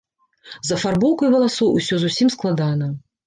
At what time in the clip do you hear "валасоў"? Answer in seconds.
1.35-1.69